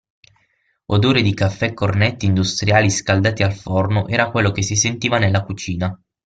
[0.87, 5.43] Odore di caffè e cornetti industriali scaldati al forno era quello che si sentiva nella
[5.43, 5.95] cucina.